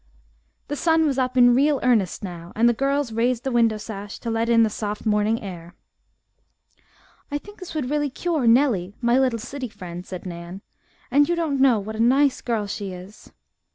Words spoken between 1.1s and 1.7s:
up in